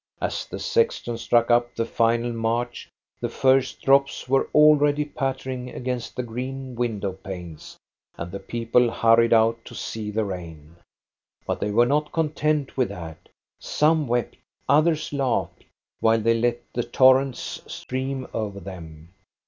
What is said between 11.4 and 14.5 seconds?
But they were not content with that: some wept,